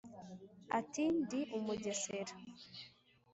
[0.79, 2.33] ati ndi umugesera